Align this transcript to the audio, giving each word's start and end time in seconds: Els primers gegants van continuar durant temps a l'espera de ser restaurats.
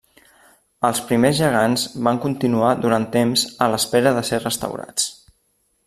Els 0.87 1.01
primers 1.09 1.35
gegants 1.41 1.83
van 2.07 2.21
continuar 2.25 2.71
durant 2.87 3.05
temps 3.17 3.45
a 3.67 3.69
l'espera 3.75 4.15
de 4.19 4.25
ser 4.31 4.41
restaurats. 4.45 5.07